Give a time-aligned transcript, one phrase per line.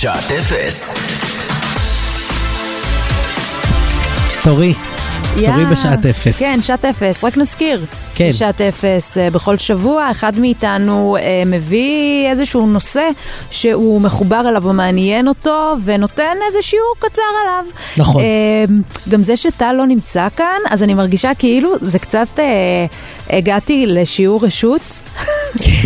[0.00, 0.94] שעת אפס.
[4.44, 4.74] תורי,
[5.36, 5.50] יא.
[5.50, 6.38] תורי בשעת אפס.
[6.38, 7.84] כן, שעת אפס, רק נזכיר.
[8.14, 8.32] כן.
[8.32, 13.08] שעת אפס אה, בכל שבוע, אחד מאיתנו אה, מביא איזשהו נושא
[13.50, 17.64] שהוא מחובר אליו ומעניין אותו, ונותן איזה שיעור קצר עליו.
[17.98, 18.22] נכון.
[18.22, 18.64] אה,
[19.08, 22.28] גם זה שטל לא נמצא כאן, אז אני מרגישה כאילו זה קצת...
[23.30, 24.82] הגעתי לשיעור רשות,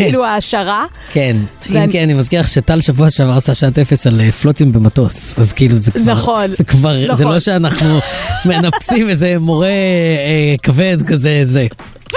[0.04, 0.84] כאילו העשרה.
[1.12, 1.36] כן,
[1.70, 5.34] אם כן, אני מזכיר לך שטל שבוע שעבר עשה שעת אפס על אה, פלוצים במטוס,
[5.38, 7.34] אז כאילו זה כבר, נכון, זה כבר, זה נכון.
[7.34, 7.98] לא שאנחנו
[8.44, 11.66] מנפצים איזה מורה אה, כבד כזה, זה.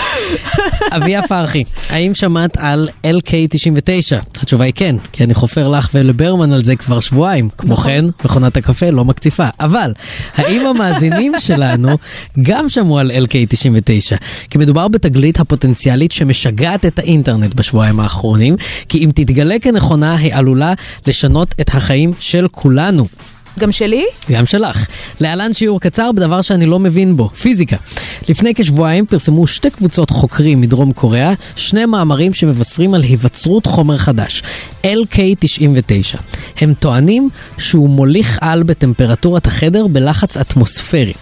[0.95, 4.15] אביה פרחי, האם שמעת על LK99?
[4.41, 7.49] התשובה היא כן, כי אני חופר לך ולברמן על זה כבר שבועיים.
[7.57, 7.85] כמו נכון.
[7.85, 9.47] כן, מכונת הקפה לא מקציפה.
[9.59, 9.93] אבל,
[10.35, 11.97] האם המאזינים שלנו
[12.41, 14.17] גם שמעו על LK99?
[14.49, 18.55] כי מדובר בתגלית הפוטנציאלית שמשגעת את האינטרנט בשבועיים האחרונים,
[18.89, 20.73] כי אם תתגלה כנכונה, היא עלולה
[21.07, 23.07] לשנות את החיים של כולנו.
[23.59, 24.05] גם שלי?
[24.31, 24.87] גם שלך.
[25.19, 27.77] להלן שיעור קצר בדבר שאני לא מבין בו, פיזיקה.
[28.29, 34.43] לפני כשבועיים פרסמו שתי קבוצות חוקרים מדרום קוריאה, שני מאמרים שמבשרים על היווצרות חומר חדש,
[34.83, 36.17] LK99.
[36.57, 41.13] הם טוענים שהוא מוליך על בטמפרטורת החדר בלחץ אטמוספרי.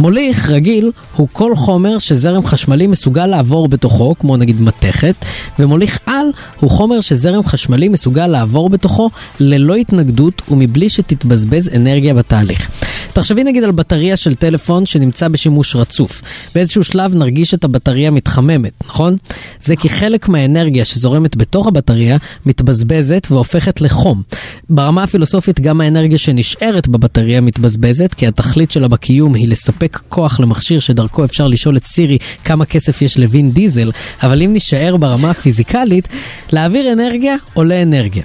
[0.00, 5.14] מוליך רגיל הוא כל חומר שזרם חשמלי מסוגל לעבור בתוכו, כמו נגיד מתכת,
[5.58, 6.26] ומוליך על
[6.60, 12.70] הוא חומר שזרם חשמלי מסוגל לעבור בתוכו ללא התנגדות ומבלי שתתבזבז אנרגיה בתהליך.
[13.12, 16.22] תחשבי נגיד על בטריה של טלפון שנמצא בשימוש רצוף.
[16.54, 19.16] באיזשהו שלב נרגיש את הבטריה מתחממת, נכון?
[19.64, 24.22] זה כי חלק מהאנרגיה שזורמת בתוך הבטריה מתבזבזת והופכת לחום.
[24.70, 30.80] ברמה הפילוסופית גם האנרגיה שנשארת בבטריה מתבזבזת, כי התכלית שלה בקיום היא לספק כוח למכשיר
[30.80, 33.90] שדרכו אפשר לשאול את סירי כמה כסף יש לווין דיזל,
[34.22, 36.08] אבל אם נישאר ברמה הפיזיקלית,
[36.52, 38.22] להעביר אנרגיה עולה אנרגיה.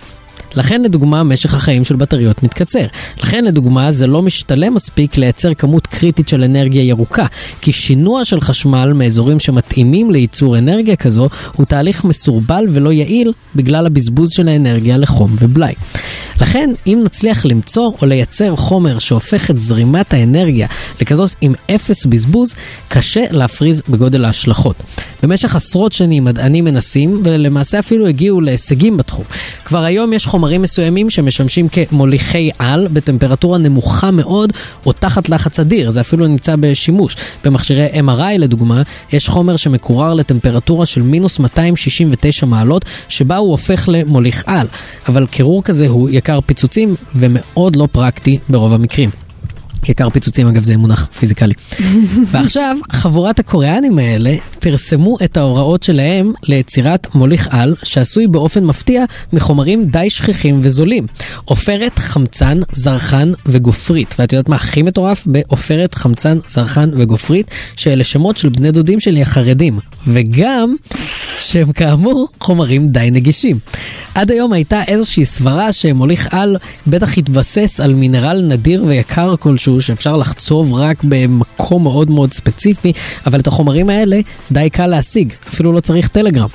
[0.55, 2.85] לכן לדוגמה משך החיים של בטריות מתקצר.
[3.17, 7.25] לכן לדוגמה זה לא משתלם מספיק לייצר כמות קריטית של אנרגיה ירוקה,
[7.61, 13.85] כי שינוע של חשמל מאזורים שמתאימים לייצור אנרגיה כזו הוא תהליך מסורבל ולא יעיל בגלל
[13.85, 15.73] הבזבוז של האנרגיה לחום ובלאי.
[16.41, 20.67] לכן אם נצליח למצוא או לייצר חומר שהופך את זרימת האנרגיה
[21.01, 22.53] לכזאת עם אפס בזבוז,
[22.87, 24.75] קשה להפריז בגודל ההשלכות.
[25.23, 29.25] במשך עשרות שנים מדענים מנסים ולמעשה אפילו הגיעו להישגים בתחום.
[29.65, 34.53] כבר היום יש חומרים מסוימים שמשמשים כמוליכי על בטמפרטורה נמוכה מאוד
[34.85, 37.15] או תחת לחץ אדיר, זה אפילו נמצא בשימוש.
[37.45, 38.81] במכשירי MRI לדוגמה,
[39.13, 44.67] יש חומר שמקורר לטמפרטורה של מינוס 269 מעלות, שבה הוא הופך למוליך על.
[45.07, 49.26] אבל קירור כזה הוא יקר פיצוצים ומאוד לא פרקטי ברוב המקרים.
[49.89, 51.53] יקר פיצוצים אגב זה מונח פיזיקלי.
[52.31, 59.85] ועכשיו חבורת הקוריאנים האלה פרסמו את ההוראות שלהם ליצירת מוליך על שעשוי באופן מפתיע מחומרים
[59.85, 61.07] די שכיחים וזולים.
[61.45, 64.15] עופרת, חמצן, זרחן וגופרית.
[64.19, 65.23] ואת יודעת מה הכי מטורף?
[65.25, 69.79] בעופרת, חמצן, זרחן וגופרית, שאלה שמות של בני דודים שלי החרדים.
[70.07, 70.75] וגם
[71.41, 73.59] שהם כאמור חומרים די נגישים.
[74.15, 80.17] עד היום הייתה איזושהי סברה שמוליך על בטח התבסס על מינרל נדיר ויקר כלשהו שאפשר
[80.17, 82.91] לחצוב רק במקום מאוד מאוד ספציפי,
[83.25, 84.19] אבל את החומרים האלה
[84.51, 86.47] די קל להשיג, אפילו לא צריך טלגרם.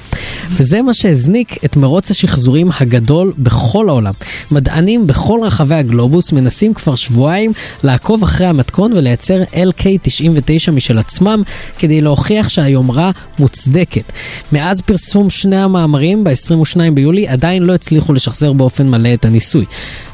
[0.50, 4.12] וזה מה שהזניק את מרוץ השחזורים הגדול בכל העולם.
[4.50, 11.42] מדענים בכל רחבי הגלובוס מנסים כבר שבועיים לעקוב אחרי המתכון ולייצר LK99 משל עצמם
[11.78, 14.12] כדי להוכיח שהיומרה מוצדקת.
[14.52, 19.64] מאז פרסום שני המאמרים ב-22 ביולי עדיין לא הצליחו לשחזר באופן מלא את הניסוי.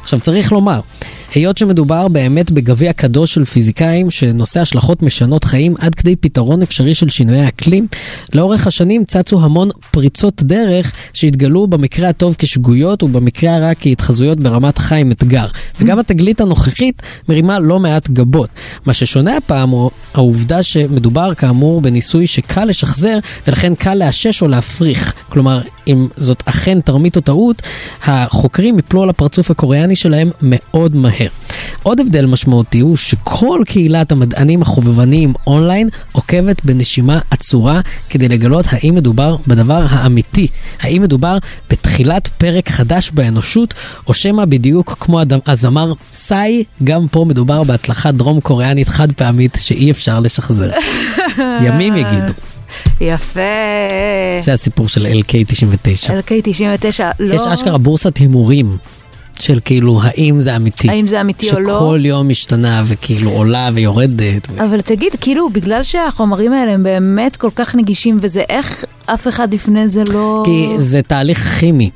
[0.03, 0.79] עכשיו צריך לומר,
[1.33, 6.95] היות שמדובר באמת בגביע קדוש של פיזיקאים שנושא השלכות משנות חיים עד כדי פתרון אפשרי
[6.95, 7.87] של שינויי אקלים,
[8.33, 15.11] לאורך השנים צצו המון פריצות דרך שהתגלו במקרה הטוב כשגויות ובמקרה הרע כהתחזויות ברמת חיים
[15.11, 15.47] אתגר.
[15.81, 18.49] וגם התגלית הנוכחית מרימה לא מעט גבות.
[18.85, 25.13] מה ששונה הפעם הוא העובדה שמדובר כאמור בניסוי שקל לשחזר ולכן קל לאשש או להפריך.
[25.29, 27.61] כלומר, אם זאת אכן תרמית או טעות,
[28.03, 31.27] החוקרים יפלו על הפרצוף הקוריאני שלהם מאוד מהר.
[31.83, 38.95] עוד הבדל משמעותי הוא שכל קהילת המדענים החובבניים אונליין עוקבת בנשימה עצורה כדי לגלות האם
[38.95, 40.47] מדובר בדבר האמיתי,
[40.81, 41.37] האם מדובר
[41.69, 43.73] בתחילת פרק חדש באנושות,
[44.07, 49.57] או שמא בדיוק כמו הד- הזמר סאי, גם פה מדובר בהצלחה דרום קוריאנית חד פעמית
[49.61, 50.69] שאי אפשר לשחזר.
[51.65, 52.33] ימים יגידו.
[53.01, 53.39] יפה.
[54.39, 56.09] זה הסיפור של LK99.
[56.09, 57.35] LK99, לא...
[57.35, 58.77] יש אשכרה בורסת הימורים
[59.39, 60.89] של כאילו האם זה אמיתי.
[60.89, 61.75] האם זה אמיתי או לא?
[61.75, 64.47] שכל יום משתנה וכאילו עולה ויורדת.
[64.51, 64.65] ו...
[64.65, 69.53] אבל תגיד, כאילו, בגלל שהחומרים האלה הם באמת כל כך נגישים, וזה איך אף אחד
[69.53, 70.43] לפני זה לא...
[70.45, 71.89] כי זה תהליך כימי.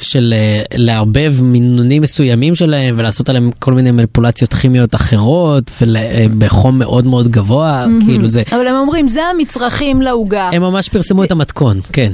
[0.00, 7.06] של אה, לערבב מינונים מסוימים שלהם ולעשות עליהם כל מיני מניפולציות כימיות אחרות ובחום מאוד
[7.06, 10.50] מאוד גבוה, כאילו זה, אבל הם אומרים, זה המצרכים לעוגה.
[10.52, 12.12] הם ממש פרסמו את המתכון, כן.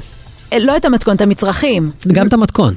[0.52, 1.90] אה, לא את המתכון, את המצרכים.
[2.08, 2.75] גם את המתכון.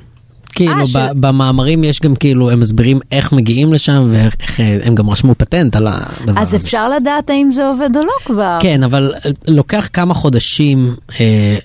[0.58, 4.96] כאילו אה, ש- במאמרים יש גם כאילו, הם מסבירים איך מגיעים לשם ואיך אה, הם
[4.96, 6.58] גם רשמו פטנט על הדבר אז הזה.
[6.58, 8.58] אפשר לדעת האם זה עובד או לא כבר.
[8.62, 9.14] כן, אבל
[9.48, 11.58] לוקח כמה חודשים אה,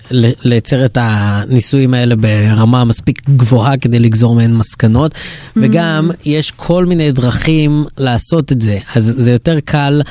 [0.43, 5.11] לייצר את הניסויים האלה ברמה מספיק גבוהה כדי לגזור מהן מסקנות,
[5.55, 10.01] וגם יש כל מיני דרכים לעשות את זה, אז זה יותר קל.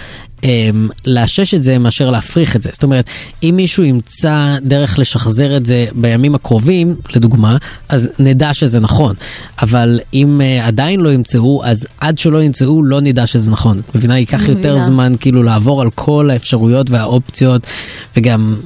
[0.45, 2.71] אמ, לאשש את זה מאשר להפריך את זה.
[2.73, 3.05] זאת אומרת,
[3.43, 7.57] אם מישהו ימצא דרך לשחזר את זה בימים הקרובים, לדוגמה,
[7.89, 9.15] אז נדע שזה נכון.
[9.63, 13.81] אבל אם uh, עדיין לא ימצאו, אז עד שלא ימצאו לא נדע שזה נכון.
[13.95, 14.19] מבינה?
[14.19, 14.79] ייקח יותר.
[14.79, 17.67] זמן כאילו לעבור על כל האפשרויות והאופציות,
[18.17, 18.57] וגם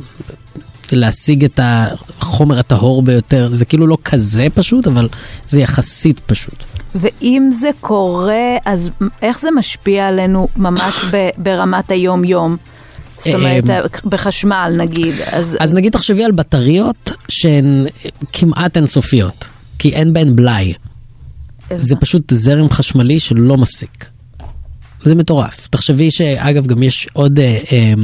[0.92, 3.48] להשיג את החומר הטהור ביותר.
[3.52, 5.08] זה כאילו לא כזה פשוט, אבל
[5.48, 6.64] זה יחסית פשוט.
[6.96, 8.90] ואם זה קורה, אז
[9.22, 11.04] איך זה משפיע עלינו ממש
[11.36, 12.56] ברמת היום-יום?
[13.18, 13.64] זאת אומרת,
[14.04, 15.14] בחשמל נגיד.
[15.26, 17.86] אז, אז נגיד תחשבי על בטריות שהן
[18.32, 19.44] כמעט אינסופיות,
[19.78, 20.72] כי אין בהן בלאי.
[21.78, 24.04] זה פשוט זרם חשמלי שלא מפסיק.
[25.02, 25.68] זה מטורף.
[25.68, 27.38] תחשבי שאגב גם יש עוד...
[27.38, 27.94] אה, אה,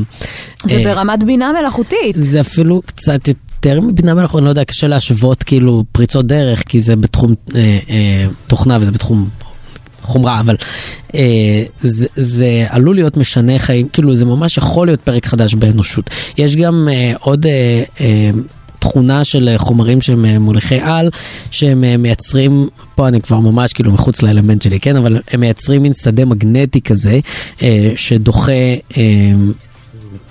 [0.64, 2.16] זה אה, ברמת בינה מלאכותית.
[2.18, 3.28] זה אפילו קצת
[3.66, 7.78] יותר מבינה מלאכותית, אני לא יודע, קשה להשוות כאילו פריצות דרך, כי זה בתחום אה,
[7.90, 9.28] אה, תוכנה וזה בתחום
[10.02, 10.56] חומרה, אבל
[11.14, 16.10] אה, זה, זה עלול להיות משנה חיים, כאילו זה ממש יכול להיות פרק חדש באנושות.
[16.38, 17.46] יש גם אה, עוד...
[17.46, 18.30] אה, אה,
[18.78, 21.10] תכונה של אה, חומרים שהם אה, מוליכי על,
[21.50, 24.96] שהם אה, מייצרים, פה אני כבר ממש כאילו מחוץ לאלמנט שלי, כן?
[24.96, 27.20] אבל הם מייצרים מין שדה מגנטי כזה,
[27.96, 28.52] שדוחה...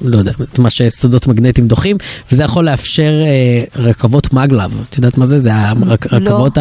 [0.03, 1.98] לא יודע, את מה ששדות מגנטיים דוחים,
[2.31, 4.77] וזה יכול לאפשר אה, רכבות מגלב.
[4.89, 5.39] את יודעת מה זה?
[5.39, 6.57] זה הרכבות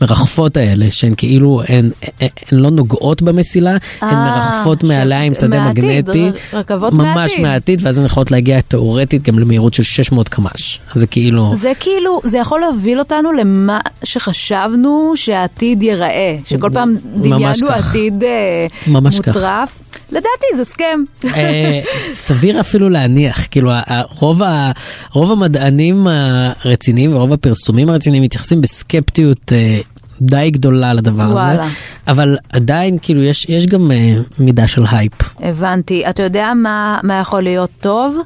[0.00, 1.90] המרחפות האלה, שהן כאילו, הן,
[2.20, 3.70] הן, הן לא נוגעות במסילה,
[4.00, 6.30] הן אה, מרחפות ש- מעליה עם שדה מהעתיד, מגנטי.
[6.52, 7.40] רכבות ממש מהעתיד.
[7.42, 10.80] מהעתיד, ואז הן יכולות להגיע תאורטית גם למהירות של 600 קמ"ש.
[10.94, 11.52] אז זה כאילו...
[11.56, 16.36] זה כאילו, זה יכול להוביל אותנו למה שחשבנו שהעתיד ייראה.
[16.44, 17.68] שכל פעם דמיינו.
[17.68, 19.26] עתיד אה, ממש כך.
[19.28, 19.78] מוטרף.
[20.12, 20.26] לדעתי
[20.56, 21.00] זה סכם.
[21.34, 21.80] אה,
[22.12, 23.70] סביר אפילו להניח, כאילו
[24.10, 24.70] רוב, ה,
[25.12, 29.78] רוב המדענים הרציניים ורוב הפרסומים הרציניים מתייחסים בסקפטיות אה,
[30.20, 31.68] די גדולה לדבר הזה, וואלה.
[32.08, 35.12] אבל עדיין כאילו יש, יש גם אה, מידה של הייפ.
[35.40, 36.02] הבנתי.
[36.10, 38.16] אתה יודע מה, מה יכול להיות טוב?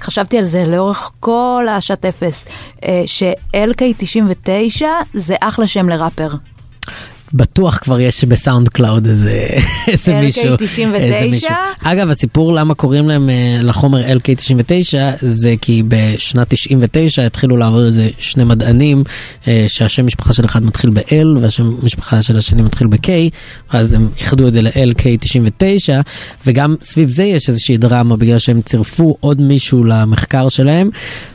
[0.00, 2.44] חשבתי על זה לאורך כל השעת אפס,
[2.84, 4.82] אה, ש-LK99
[5.14, 6.28] זה אחלה שם לראפר.
[7.34, 9.48] בטוח כבר יש ב SoundCloud איזה,
[9.88, 10.54] איזה מישהו.
[10.54, 10.94] LK99?
[10.94, 11.48] איזה מישהו.
[11.82, 18.08] אגב, הסיפור למה קוראים להם אה, לחומר LK99 זה כי בשנת 99 התחילו לעבוד איזה
[18.18, 19.04] שני מדענים
[19.48, 23.08] אה, שהשם משפחה של אחד מתחיל ב-L והשם משפחה של השני מתחיל ב-K,
[23.70, 25.88] אז הם איחדו את זה ל-LK99
[26.46, 30.90] וגם סביב זה יש איזושהי דרמה בגלל שהם צירפו עוד מישהו למחקר שלהם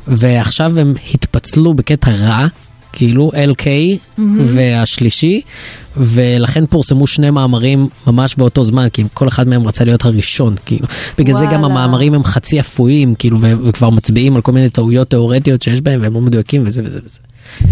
[0.07, 2.47] ועכשיו הם התפצלו בקטע רע.
[2.93, 3.67] כאילו LK
[4.45, 5.41] והשלישי,
[5.97, 10.87] ולכן פורסמו שני מאמרים ממש באותו זמן, כי כל אחד מהם רצה להיות הראשון, כאילו.
[11.17, 11.65] בגלל זה גם וואלה.
[11.65, 16.13] המאמרים הם חצי אפויים, כאילו, וכבר מצביעים על כל מיני טעויות תיאורטיות שיש בהם, והם
[16.13, 17.19] לא מדויקים וזה וזה וזה.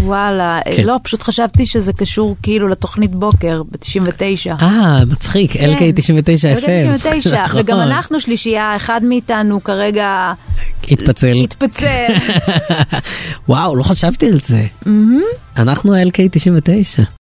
[0.00, 0.84] וואלה, כן.
[0.84, 4.62] לא, פשוט חשבתי שזה קשור כאילו לתוכנית בוקר ב-99.
[4.62, 5.72] אה, מצחיק, כן.
[5.72, 7.06] LK99 FM.
[7.08, 7.60] ב-99, נכון.
[7.60, 10.32] וגם אנחנו שלישייה, אחד מאיתנו כרגע
[10.90, 11.36] התפצל.
[11.44, 12.14] התפצל.
[13.48, 14.66] וואו, לא חשבתי על זה.
[15.56, 17.02] אנחנו ה-LK99.